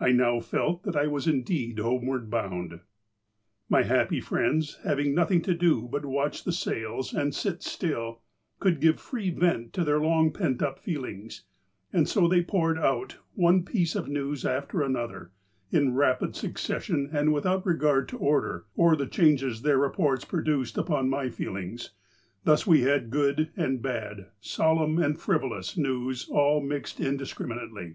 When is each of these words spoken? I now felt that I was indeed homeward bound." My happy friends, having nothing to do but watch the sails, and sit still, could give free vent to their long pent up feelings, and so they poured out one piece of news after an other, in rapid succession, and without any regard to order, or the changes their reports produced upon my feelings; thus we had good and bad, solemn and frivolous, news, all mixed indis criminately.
I 0.00 0.10
now 0.10 0.40
felt 0.40 0.82
that 0.82 0.96
I 0.96 1.06
was 1.06 1.28
indeed 1.28 1.78
homeward 1.78 2.28
bound." 2.28 2.80
My 3.70 3.84
happy 3.84 4.20
friends, 4.20 4.80
having 4.82 5.14
nothing 5.14 5.42
to 5.42 5.54
do 5.54 5.86
but 5.92 6.04
watch 6.04 6.42
the 6.42 6.50
sails, 6.50 7.14
and 7.14 7.32
sit 7.32 7.62
still, 7.62 8.20
could 8.58 8.80
give 8.80 8.98
free 8.98 9.30
vent 9.30 9.72
to 9.74 9.84
their 9.84 10.00
long 10.00 10.32
pent 10.32 10.60
up 10.60 10.80
feelings, 10.80 11.44
and 11.92 12.08
so 12.08 12.26
they 12.26 12.42
poured 12.42 12.78
out 12.78 13.18
one 13.36 13.64
piece 13.64 13.94
of 13.94 14.08
news 14.08 14.44
after 14.44 14.82
an 14.82 14.96
other, 14.96 15.30
in 15.70 15.94
rapid 15.94 16.34
succession, 16.34 17.08
and 17.12 17.32
without 17.32 17.64
any 17.64 17.74
regard 17.74 18.08
to 18.08 18.18
order, 18.18 18.64
or 18.74 18.96
the 18.96 19.06
changes 19.06 19.62
their 19.62 19.78
reports 19.78 20.24
produced 20.24 20.78
upon 20.78 21.08
my 21.08 21.28
feelings; 21.28 21.90
thus 22.42 22.66
we 22.66 22.80
had 22.80 23.08
good 23.10 23.52
and 23.56 23.80
bad, 23.80 24.30
solemn 24.40 24.98
and 24.98 25.20
frivolous, 25.20 25.76
news, 25.76 26.28
all 26.28 26.60
mixed 26.60 26.98
indis 26.98 27.32
criminately. 27.32 27.94